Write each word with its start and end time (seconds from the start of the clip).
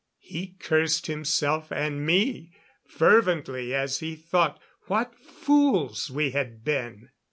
He 0.17 0.55
cursed 0.59 1.05
himself 1.05 1.71
and 1.71 2.03
me 2.03 2.53
fervently 2.87 3.75
as 3.75 3.99
he 3.99 4.15
thought 4.15 4.59
what 4.87 5.13
fools 5.13 6.09
we 6.09 6.31
had 6.31 6.63
been. 6.63 7.09